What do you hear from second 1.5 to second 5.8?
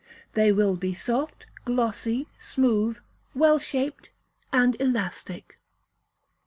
glossy, smooth, well shaped, and elastic.